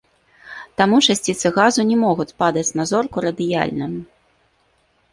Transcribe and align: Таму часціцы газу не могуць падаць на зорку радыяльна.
Таму 0.81 0.97
часціцы 1.07 1.47
газу 1.59 1.87
не 1.91 1.97
могуць 2.05 2.29
падаць 2.41 2.67
на 2.81 2.89
зорку 2.95 3.17
радыяльна. 3.31 3.95